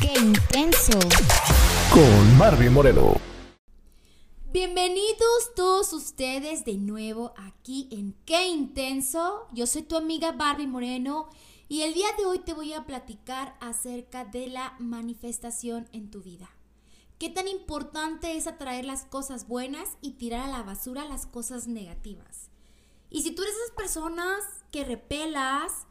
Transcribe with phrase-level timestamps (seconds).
[0.00, 0.98] ¡Qué intenso!
[1.92, 3.14] Con Barbie Moreno.
[4.52, 9.48] Bienvenidos todos ustedes de nuevo aquí en Qué Intenso.
[9.52, 11.28] Yo soy tu amiga Barbie Moreno
[11.68, 16.22] y el día de hoy te voy a platicar acerca de la manifestación en tu
[16.22, 16.48] vida.
[17.18, 21.66] ¿Qué tan importante es atraer las cosas buenas y tirar a la basura las cosas
[21.66, 22.50] negativas?
[23.10, 25.87] Y si tú eres esas personas que repelas,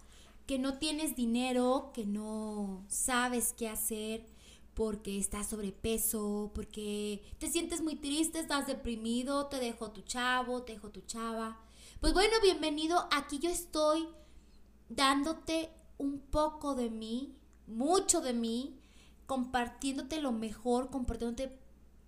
[0.47, 4.25] que no tienes dinero, que no sabes qué hacer
[4.73, 10.73] porque estás sobrepeso, porque te sientes muy triste, estás deprimido, te dejó tu chavo, te
[10.73, 11.59] dejó tu chava.
[11.99, 13.09] Pues bueno, bienvenido.
[13.11, 14.07] Aquí yo estoy
[14.87, 17.35] dándote un poco de mí,
[17.65, 18.79] mucho de mí,
[19.25, 21.57] compartiéndote lo mejor, compartiéndote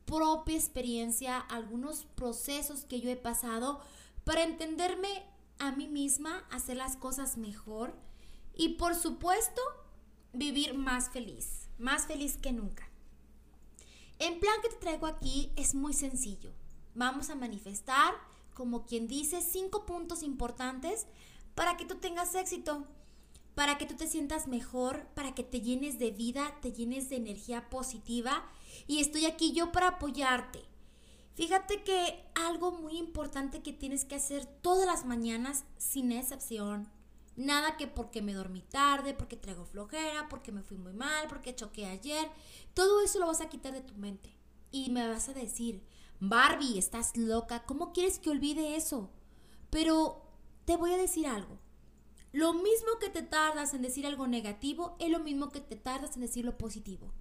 [0.05, 3.81] propia experiencia, algunos procesos que yo he pasado
[4.23, 5.09] para entenderme
[5.58, 7.94] a mí misma, hacer las cosas mejor
[8.59, 9.61] y por supuesto,
[10.33, 12.89] vivir más feliz, más feliz que nunca.
[14.19, 16.51] El plan que te traigo aquí es muy sencillo.
[16.93, 18.13] Vamos a manifestar,
[18.53, 21.07] como quien dice, cinco puntos importantes
[21.55, 22.85] para que tú tengas éxito,
[23.55, 27.16] para que tú te sientas mejor, para que te llenes de vida, te llenes de
[27.16, 28.44] energía positiva.
[28.88, 30.66] Y estoy aquí yo para apoyarte.
[31.35, 36.89] Fíjate que algo muy importante que tienes que hacer todas las mañanas, sin excepción,
[37.39, 41.55] Nada que porque me dormí tarde, porque traigo flojera, porque me fui muy mal, porque
[41.55, 42.29] choqué ayer.
[42.73, 44.35] Todo eso lo vas a quitar de tu mente.
[44.71, 45.81] Y me vas a decir,
[46.19, 49.09] Barbie, estás loca, ¿cómo quieres que olvide eso?
[49.69, 50.21] Pero
[50.65, 51.57] te voy a decir algo.
[52.33, 56.15] Lo mismo que te tardas en decir algo negativo es lo mismo que te tardas
[56.15, 57.13] en decir lo positivo.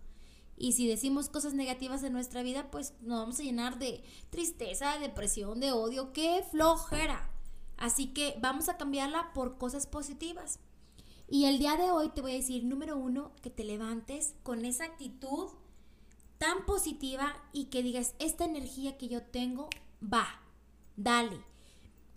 [0.56, 4.94] Y si decimos cosas negativas en nuestra vida, pues nos vamos a llenar de tristeza,
[4.94, 6.12] de depresión, de odio.
[6.12, 7.37] ¡Qué flojera!
[7.78, 10.58] Así que vamos a cambiarla por cosas positivas.
[11.28, 14.64] Y el día de hoy te voy a decir, número uno, que te levantes con
[14.64, 15.48] esa actitud
[16.38, 19.68] tan positiva y que digas, esta energía que yo tengo,
[20.02, 20.26] va,
[20.96, 21.40] dale.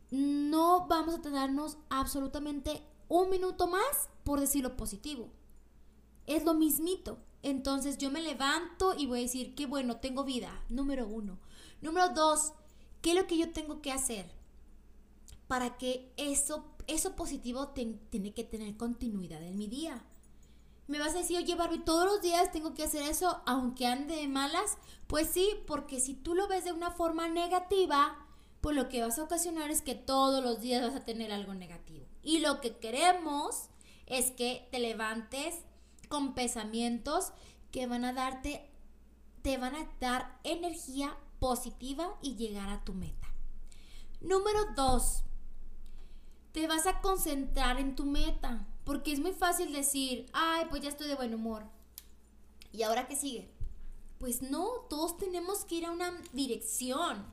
[0.09, 5.29] No vamos a tenernos absolutamente un minuto más por decir lo positivo.
[6.25, 7.17] Es lo mismito.
[7.43, 11.39] Entonces yo me levanto y voy a decir, qué bueno, tengo vida, número uno.
[11.81, 12.53] Número dos,
[13.01, 14.40] ¿qué es lo que yo tengo que hacer?
[15.51, 20.01] Para que eso, eso positivo tiene que tener continuidad en mi día.
[20.87, 24.15] Me vas a decir, oye Barbie, todos los días tengo que hacer eso, aunque ande
[24.15, 24.77] de malas.
[25.07, 28.25] Pues sí, porque si tú lo ves de una forma negativa,
[28.61, 31.53] pues lo que vas a ocasionar es que todos los días vas a tener algo
[31.53, 32.05] negativo.
[32.23, 33.67] Y lo que queremos
[34.05, 35.55] es que te levantes
[36.07, 37.33] con pensamientos
[37.71, 38.71] que van a darte,
[39.41, 43.27] te van a dar energía positiva y llegar a tu meta.
[44.21, 45.25] Número dos,
[46.51, 48.67] te vas a concentrar en tu meta.
[48.83, 51.63] Porque es muy fácil decir, ay, pues ya estoy de buen humor.
[52.73, 53.49] ¿Y ahora qué sigue?
[54.17, 57.25] Pues no, todos tenemos que ir a una dirección.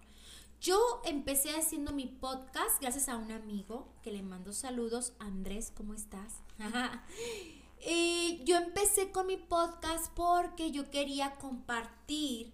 [0.60, 5.12] Yo empecé haciendo mi podcast gracias a un amigo que le mando saludos.
[5.18, 6.34] Andrés, ¿cómo estás?
[8.44, 12.52] yo empecé con mi podcast porque yo quería compartir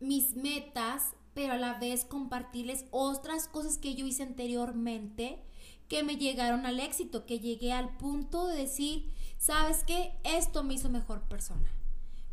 [0.00, 5.42] mis metas pero a la vez compartirles otras cosas que yo hice anteriormente
[5.88, 10.18] que me llegaron al éxito, que llegué al punto de decir, ¿sabes qué?
[10.24, 11.70] Esto me hizo mejor persona.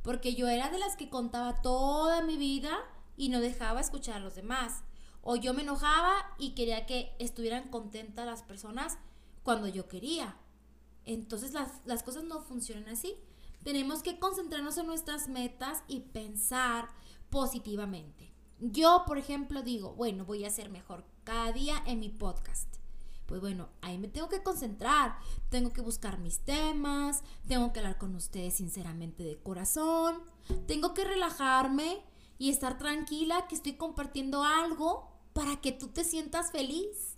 [0.03, 2.77] Porque yo era de las que contaba toda mi vida
[3.17, 4.83] y no dejaba escuchar a los demás.
[5.21, 8.97] O yo me enojaba y quería que estuvieran contentas las personas
[9.43, 10.37] cuando yo quería.
[11.05, 13.15] Entonces las, las cosas no funcionan así.
[13.63, 16.89] Tenemos que concentrarnos en nuestras metas y pensar
[17.29, 18.30] positivamente.
[18.63, 22.67] Yo, por ejemplo, digo, bueno, voy a ser mejor cada día en mi podcast.
[23.25, 25.17] Pues bueno, ahí me tengo que concentrar,
[25.49, 30.21] tengo que buscar mis temas, tengo que hablar con ustedes sinceramente de corazón,
[30.67, 32.03] tengo que relajarme
[32.37, 37.15] y estar tranquila que estoy compartiendo algo para que tú te sientas feliz.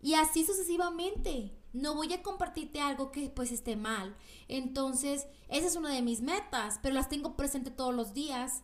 [0.00, 1.54] Y así sucesivamente.
[1.74, 4.16] No voy a compartirte algo que pues esté mal.
[4.48, 8.62] Entonces, esa es una de mis metas, pero las tengo presente todos los días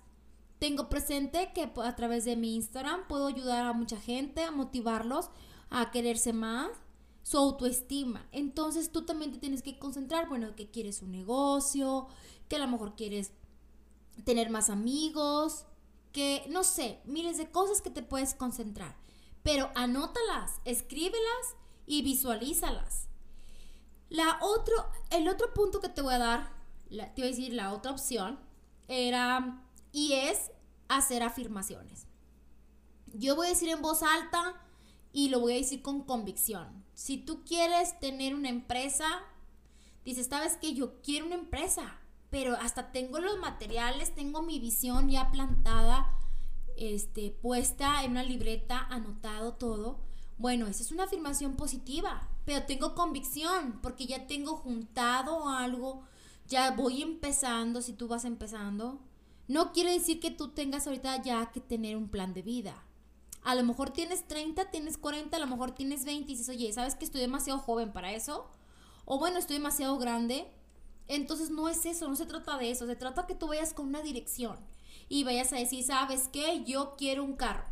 [0.58, 5.30] tengo presente que a través de mi Instagram puedo ayudar a mucha gente, a motivarlos
[5.70, 6.70] a quererse más,
[7.22, 8.26] su autoestima.
[8.32, 12.06] Entonces tú también te tienes que concentrar, bueno, que quieres un negocio,
[12.48, 13.32] que a lo mejor quieres
[14.24, 15.66] tener más amigos,
[16.12, 18.96] que no sé, miles de cosas que te puedes concentrar.
[19.42, 21.56] Pero anótalas, escríbelas
[21.86, 23.08] y visualízalas.
[24.08, 24.74] La otro,
[25.10, 26.52] el otro punto que te voy a dar,
[26.88, 28.38] te voy a decir la otra opción,
[28.88, 29.65] era
[29.96, 30.50] y es
[30.88, 32.06] hacer afirmaciones.
[33.14, 34.54] Yo voy a decir en voz alta
[35.10, 36.84] y lo voy a decir con convicción.
[36.92, 39.06] Si tú quieres tener una empresa,
[40.04, 41.98] dices, ¿sabes que Yo quiero una empresa.
[42.28, 46.12] pero hasta tengo los materiales, tengo mi visión ya plantada,
[46.76, 50.00] este, puesta en una libreta, anotado todo.
[50.36, 56.02] Bueno, esa es una afirmación positiva, pero tengo convicción porque ya tengo juntado algo,
[56.46, 59.00] ya voy empezando, si tú vas empezando.
[59.48, 62.82] No quiere decir que tú tengas ahorita ya que tener un plan de vida.
[63.42, 66.72] A lo mejor tienes 30, tienes 40, a lo mejor tienes 20 y dices, oye,
[66.72, 68.50] ¿sabes que estoy demasiado joven para eso?
[69.04, 70.48] O bueno, estoy demasiado grande.
[71.06, 73.86] Entonces no es eso, no se trata de eso, se trata que tú vayas con
[73.86, 74.58] una dirección
[75.08, 76.64] y vayas a decir, ¿sabes qué?
[76.64, 77.66] Yo quiero un carro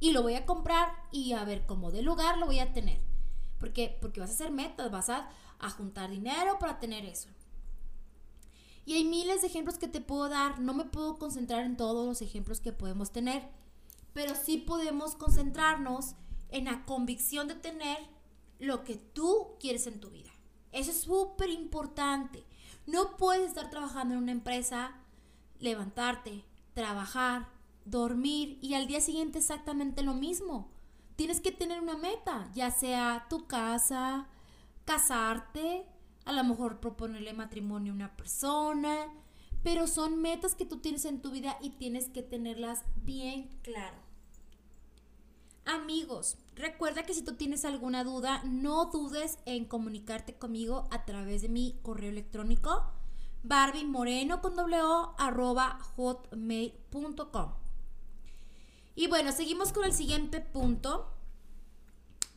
[0.00, 3.00] y lo voy a comprar y a ver cómo de lugar lo voy a tener.
[3.58, 7.28] Porque, porque vas a hacer metas, vas a, a juntar dinero para tener eso.
[8.88, 12.06] Y hay miles de ejemplos que te puedo dar, no me puedo concentrar en todos
[12.06, 13.42] los ejemplos que podemos tener
[14.18, 16.16] pero sí podemos concentrarnos
[16.48, 17.98] en la convicción de tener
[18.58, 20.30] lo que tú quieres en tu vida.
[20.72, 22.44] Eso es súper importante.
[22.84, 24.90] No puedes estar trabajando en una empresa,
[25.60, 26.42] levantarte,
[26.74, 27.48] trabajar,
[27.84, 30.68] dormir y al día siguiente exactamente lo mismo.
[31.14, 34.26] Tienes que tener una meta, ya sea tu casa,
[34.84, 35.86] casarte,
[36.28, 39.08] a lo mejor proponerle matrimonio a una persona,
[39.62, 43.96] pero son metas que tú tienes en tu vida y tienes que tenerlas bien claro.
[45.64, 51.40] Amigos, recuerda que si tú tienes alguna duda, no dudes en comunicarte conmigo a través
[51.40, 52.92] de mi correo electrónico
[53.86, 54.54] moreno con
[55.16, 57.52] arroba hotmail.com.
[58.94, 61.14] Y bueno, seguimos con el siguiente punto,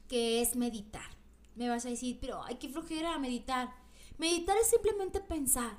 [0.07, 1.09] que es meditar.
[1.55, 3.81] Me vas a decir, pero hay que flojera meditar.
[4.21, 5.75] Meditar es simplemente pensar.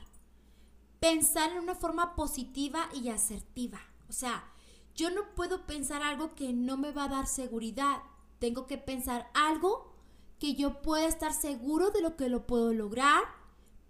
[0.99, 3.79] Pensar en una forma positiva y asertiva.
[4.09, 4.53] O sea,
[4.97, 8.03] yo no puedo pensar algo que no me va a dar seguridad.
[8.41, 9.93] Tengo que pensar algo
[10.41, 13.23] que yo pueda estar seguro de lo que lo puedo lograr,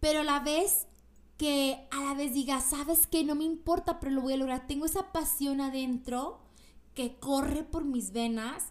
[0.00, 0.86] pero a la vez
[1.38, 4.66] que a la vez diga, sabes que no me importa, pero lo voy a lograr.
[4.66, 6.42] Tengo esa pasión adentro
[6.92, 8.64] que corre por mis venas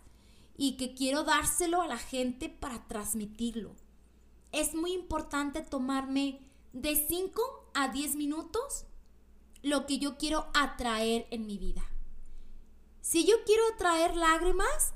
[0.55, 3.80] y que quiero dárselo a la gente para transmitirlo.
[4.51, 6.41] Es muy importante tomarme
[6.73, 7.41] de 5
[7.73, 8.85] a 10 minutos
[9.61, 11.83] lo que yo quiero atraer en mi vida.
[13.01, 14.93] Si yo quiero traer lágrimas,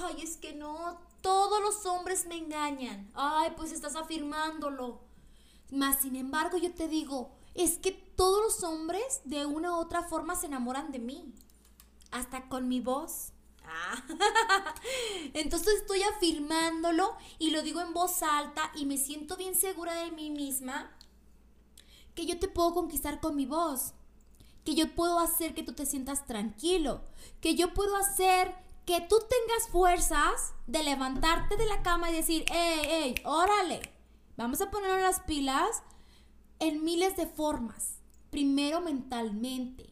[0.00, 3.10] ay, es que no, todos los hombres me engañan.
[3.14, 5.00] Ay, pues estás afirmándolo.
[5.70, 10.02] Mas, sin embargo, yo te digo, es que todos los hombres de una u otra
[10.02, 11.34] forma se enamoran de mí.
[12.10, 13.33] Hasta con mi voz.
[13.64, 14.04] Ah.
[15.34, 20.10] Entonces estoy afirmándolo y lo digo en voz alta y me siento bien segura de
[20.10, 20.90] mí misma
[22.14, 23.94] que yo te puedo conquistar con mi voz
[24.64, 27.02] que yo puedo hacer que tú te sientas tranquilo,
[27.40, 28.54] que yo puedo hacer
[28.86, 33.80] que tú tengas fuerzas de levantarte de la cama y decir, hey, hey, órale,
[34.36, 35.82] vamos a ponernos las pilas
[36.58, 37.98] en miles de formas.
[38.30, 39.90] Primero mentalmente,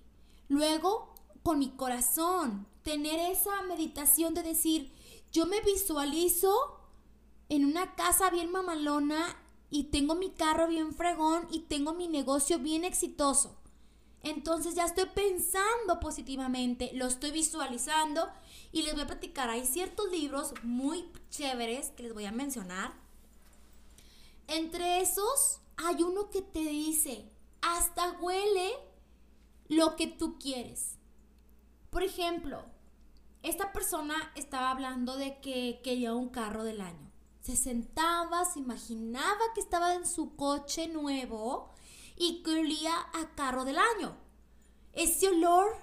[0.49, 4.93] luego con mi corazón, tener esa meditación de decir,
[5.33, 6.53] yo me visualizo
[7.49, 9.37] en una casa bien mamalona
[9.71, 13.57] y tengo mi carro bien fregón y tengo mi negocio bien exitoso.
[14.23, 18.29] Entonces ya estoy pensando positivamente, lo estoy visualizando
[18.71, 19.51] y les voy a platicar.
[19.51, 22.93] Hay ciertos libros muy chéveres que les voy a mencionar.
[24.47, 27.29] Entre esos hay uno que te dice,
[27.63, 28.73] hasta huele
[29.69, 30.99] lo que tú quieres.
[31.93, 32.65] Por ejemplo,
[33.43, 37.13] esta persona estaba hablando de que quería un carro del año.
[37.43, 41.71] Se sentaba, se imaginaba que estaba en su coche nuevo
[42.17, 44.17] y que olía a carro del año.
[44.95, 45.77] Ese olor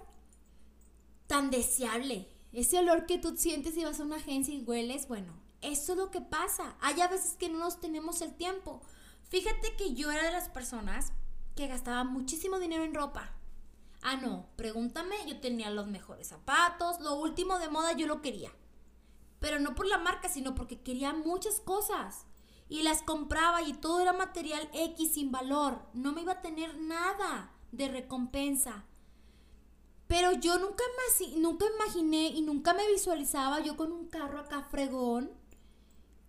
[1.27, 5.31] tan deseable, ese olor que tú sientes y vas a una agencia y hueles, bueno,
[5.61, 6.75] eso es lo que pasa.
[6.81, 8.81] Hay a veces que no nos tenemos el tiempo.
[9.29, 11.11] Fíjate que yo era de las personas
[11.55, 13.35] que gastaba muchísimo dinero en ropa.
[14.01, 18.51] Ah, no, pregúntame, yo tenía los mejores zapatos, lo último de moda yo lo quería.
[19.39, 22.25] Pero no por la marca, sino porque quería muchas cosas
[22.69, 25.81] y las compraba y todo era material X sin valor.
[25.93, 28.85] No me iba a tener nada de recompensa.
[30.07, 30.83] Pero yo nunca,
[31.37, 35.31] nunca imaginé y nunca me visualizaba yo con un carro acá fregón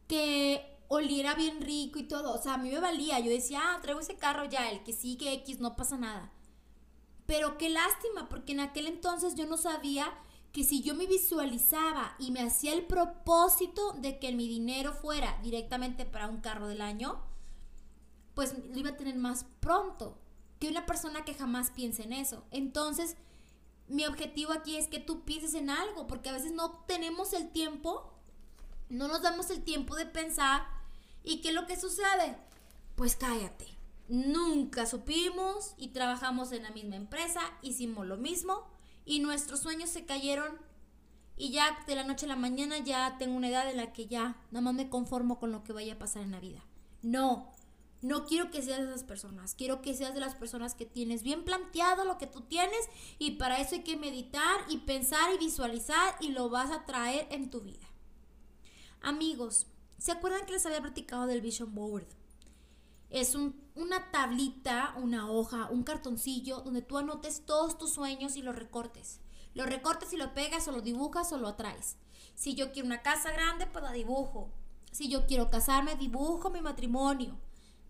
[0.07, 2.35] que oliera bien rico y todo.
[2.35, 3.21] O sea, a mí me valía.
[3.21, 6.33] Yo decía, ah, traigo ese carro ya, el que sigue X, no pasa nada.
[7.31, 10.13] Pero qué lástima, porque en aquel entonces yo no sabía
[10.51, 15.39] que si yo me visualizaba y me hacía el propósito de que mi dinero fuera
[15.41, 17.23] directamente para un carro del año,
[18.35, 20.19] pues lo iba a tener más pronto
[20.59, 22.43] que una persona que jamás piense en eso.
[22.51, 23.15] Entonces,
[23.87, 27.51] mi objetivo aquí es que tú pienses en algo, porque a veces no tenemos el
[27.53, 28.13] tiempo,
[28.89, 30.67] no nos damos el tiempo de pensar.
[31.23, 32.37] ¿Y qué es lo que sucede?
[32.97, 33.80] Pues cállate.
[34.11, 38.67] Nunca supimos y trabajamos en la misma empresa, hicimos lo mismo
[39.05, 40.59] y nuestros sueños se cayeron
[41.37, 44.07] y ya de la noche a la mañana ya tengo una edad en la que
[44.07, 46.63] ya nada más me conformo con lo que vaya a pasar en la vida.
[47.03, 47.53] No,
[48.03, 51.23] no quiero que seas de esas personas, quiero que seas de las personas que tienes
[51.23, 52.81] bien planteado lo que tú tienes
[53.19, 57.29] y para eso hay que meditar y pensar y visualizar y lo vas a traer
[57.31, 57.87] en tu vida.
[59.03, 62.20] Amigos, ¿se acuerdan que les había platicado del Vision Board?
[63.11, 68.55] Es una tablita, una hoja, un cartoncillo donde tú anotes todos tus sueños y los
[68.55, 69.21] recortes.
[69.53, 71.97] Lo recortes y lo pegas o lo dibujas o lo atraes.
[72.35, 74.51] Si yo quiero una casa grande, pues la dibujo.
[74.93, 77.37] Si yo quiero casarme, dibujo mi matrimonio.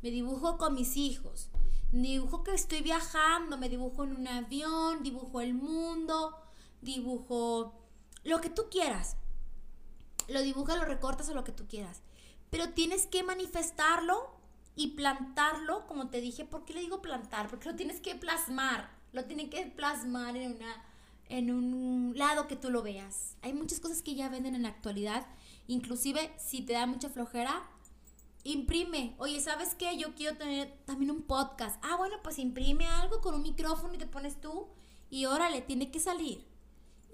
[0.03, 1.51] Me dibujo con mis hijos.
[1.93, 6.37] Dibujo que estoy viajando, me dibujo en un avión, dibujo el mundo,
[6.81, 7.75] dibujo
[8.25, 9.17] lo que tú quieras.
[10.29, 12.01] Lo dibujas, lo recortas o lo que tú quieras.
[12.49, 14.40] Pero tienes que manifestarlo
[14.77, 17.49] y plantarlo, como te dije, ¿por qué le digo plantar?
[17.49, 20.85] Porque lo tienes que plasmar, lo tienen que plasmar en una
[21.31, 23.37] en un lado que tú lo veas.
[23.43, 25.27] Hay muchas cosas que ya venden en la actualidad,
[25.69, 27.63] inclusive si te da mucha flojera,
[28.43, 29.15] imprime.
[29.19, 29.97] Oye, ¿sabes qué?
[29.97, 31.83] Yo quiero tener también un podcast.
[31.85, 34.67] Ah, bueno, pues imprime algo con un micrófono y te pones tú
[35.09, 36.45] y órale, tiene que salir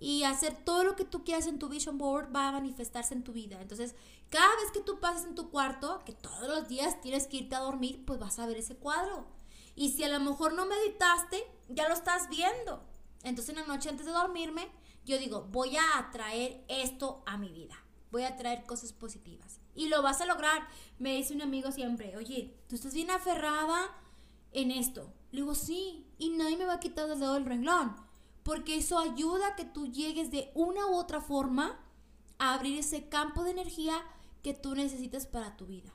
[0.00, 3.24] y hacer todo lo que tú quieras en tu vision board va a manifestarse en
[3.24, 3.60] tu vida.
[3.60, 3.94] Entonces,
[4.28, 7.54] cada vez que tú pases en tu cuarto, que todos los días tienes que irte
[7.54, 9.26] a dormir, pues vas a ver ese cuadro.
[9.74, 12.82] Y si a lo mejor no meditaste, ya lo estás viendo.
[13.22, 14.68] Entonces, en la noche antes de dormirme,
[15.04, 17.76] yo digo, voy a atraer esto a mi vida.
[18.10, 19.60] Voy a traer cosas positivas.
[19.74, 20.66] Y lo vas a lograr.
[20.98, 23.94] Me dice un amigo siempre, oye, tú estás bien aferrada
[24.52, 25.12] en esto.
[25.30, 28.05] Le digo, sí, y nadie me va a quitar del dedo del renglón
[28.46, 31.80] porque eso ayuda a que tú llegues de una u otra forma
[32.38, 34.00] a abrir ese campo de energía
[34.44, 35.92] que tú necesitas para tu vida.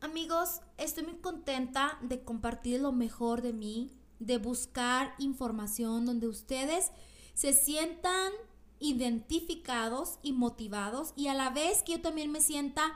[0.00, 6.92] Amigos, estoy muy contenta de compartir lo mejor de mí, de buscar información donde ustedes
[7.34, 8.32] se sientan
[8.78, 12.94] identificados y motivados y a la vez que yo también me sienta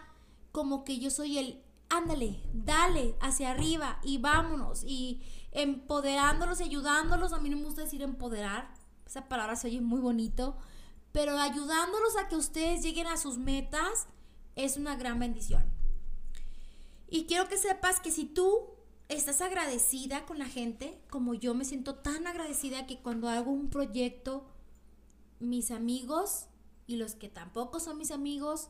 [0.52, 5.22] como que yo soy el ándale, dale hacia arriba y vámonos y
[5.52, 7.32] empoderándolos, ayudándolos.
[7.32, 8.72] A mí no me gusta decir empoderar,
[9.06, 10.56] esa palabra se oye muy bonito,
[11.12, 14.06] pero ayudándolos a que ustedes lleguen a sus metas
[14.56, 15.64] es una gran bendición.
[17.08, 18.70] Y quiero que sepas que si tú
[19.08, 23.70] estás agradecida con la gente, como yo me siento tan agradecida que cuando hago un
[23.70, 24.46] proyecto,
[25.38, 26.46] mis amigos
[26.86, 28.68] y los que tampoco son mis amigos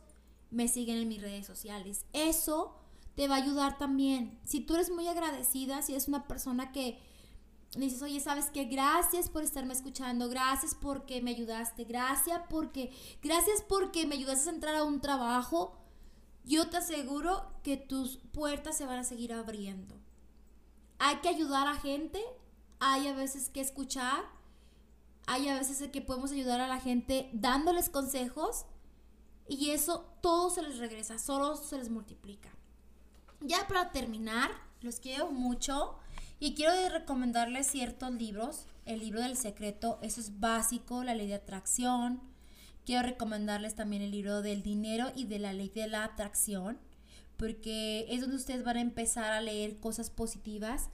[0.50, 2.04] me siguen en mis redes sociales.
[2.12, 2.76] Eso
[3.14, 4.38] te va a ayudar también.
[4.44, 7.00] Si tú eres muy agradecida, si eres una persona que
[7.76, 8.64] dices, oye, ¿sabes qué?
[8.64, 12.92] Gracias por estarme escuchando, gracias porque me ayudaste, gracias porque,
[13.22, 15.76] gracias porque me ayudaste a entrar a un trabajo,
[16.44, 19.96] yo te aseguro que tus puertas se van a seguir abriendo.
[20.98, 22.22] Hay que ayudar a gente,
[22.78, 24.24] hay a veces que escuchar,
[25.26, 28.66] hay a veces que podemos ayudar a la gente dándoles consejos
[29.48, 32.54] y eso todo se les regresa, solo se les multiplica
[33.44, 35.98] ya para terminar, los quiero mucho
[36.40, 38.66] y quiero recomendarles ciertos libros.
[38.86, 42.20] El libro del secreto, eso es básico, la ley de atracción.
[42.84, 46.78] Quiero recomendarles también el libro del dinero y de la ley de la atracción,
[47.36, 50.90] porque es donde ustedes van a empezar a leer cosas positivas.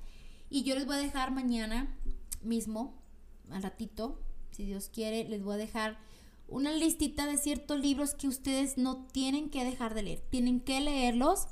[0.51, 1.97] Y yo les voy a dejar mañana
[2.43, 2.95] mismo,
[3.51, 5.99] al ratito, si Dios quiere, les voy a dejar
[6.47, 10.21] una listita de ciertos libros que ustedes no tienen que dejar de leer.
[10.31, 11.47] Tienen que leerlos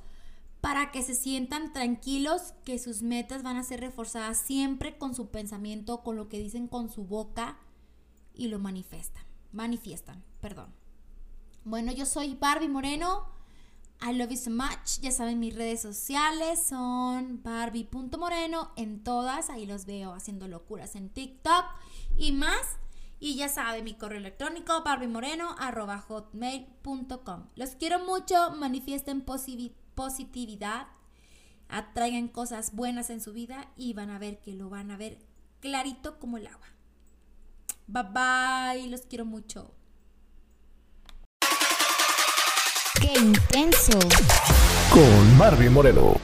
[0.61, 5.29] para que se sientan tranquilos que sus metas van a ser reforzadas siempre con su
[5.29, 7.59] pensamiento, con lo que dicen con su boca
[8.35, 9.23] y lo manifiestan.
[9.53, 10.75] Manifiestan, perdón.
[11.65, 13.27] Bueno, yo soy Barbie Moreno.
[14.01, 15.01] I love you so much.
[15.01, 19.51] Ya saben, mis redes sociales son barbie.moreno en todas.
[19.51, 21.65] Ahí los veo haciendo locuras en TikTok
[22.17, 22.79] y más.
[23.21, 24.85] Y ya saben, mi correo electrónico
[26.09, 28.53] hotmail.com Los quiero mucho.
[28.53, 30.87] Manifiesten positividad positividad,
[31.69, 35.19] atraigan cosas buenas en su vida y van a ver que lo van a ver
[35.59, 36.69] clarito como el agua.
[37.89, 39.75] Bye bye, los quiero mucho.
[43.01, 43.99] ¡Qué intenso!
[44.93, 46.15] Con Barbie Moreno.